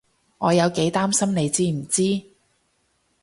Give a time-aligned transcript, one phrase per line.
[0.39, 2.23] 我有幾擔心你知唔知？